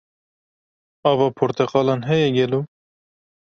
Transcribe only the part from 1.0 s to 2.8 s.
Ava porteqalan heye gelo?